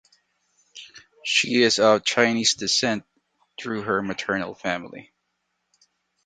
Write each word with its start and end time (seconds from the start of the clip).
She 1.23 1.61
is 1.61 1.77
of 1.77 2.03
Chinese 2.03 2.55
descent 2.55 3.05
through 3.59 3.83
her 3.83 4.01
maternal 4.01 4.55
family. 4.55 5.13